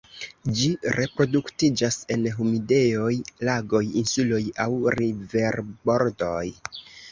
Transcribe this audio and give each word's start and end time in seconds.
Ĝi 0.59 0.69
reproduktiĝas 0.99 1.97
en 2.15 2.23
humidejoj, 2.39 3.13
lagoj, 3.51 3.83
insuloj 4.03 4.41
aŭ 4.67 4.69
riverbordoj. 4.99 6.45